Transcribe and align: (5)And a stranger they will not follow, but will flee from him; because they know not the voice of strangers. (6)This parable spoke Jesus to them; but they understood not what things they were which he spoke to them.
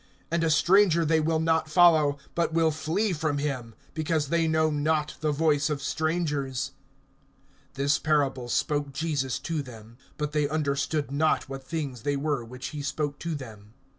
(5)And 0.31 0.41
a 0.41 0.49
stranger 0.49 1.05
they 1.05 1.19
will 1.19 1.39
not 1.39 1.69
follow, 1.69 2.17
but 2.33 2.55
will 2.55 2.71
flee 2.71 3.13
from 3.13 3.37
him; 3.37 3.75
because 3.93 4.29
they 4.29 4.47
know 4.47 4.71
not 4.71 5.15
the 5.19 5.31
voice 5.31 5.69
of 5.69 5.79
strangers. 5.79 6.71
(6)This 7.75 8.01
parable 8.01 8.49
spoke 8.49 8.93
Jesus 8.93 9.37
to 9.37 9.61
them; 9.61 9.97
but 10.17 10.31
they 10.31 10.49
understood 10.49 11.11
not 11.11 11.47
what 11.47 11.63
things 11.63 12.01
they 12.01 12.15
were 12.15 12.43
which 12.43 12.69
he 12.69 12.81
spoke 12.81 13.19
to 13.19 13.35
them. 13.35 13.75